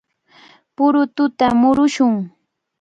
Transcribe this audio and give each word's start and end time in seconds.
¡Purututa 0.77 1.47
murumushun! 1.61 2.13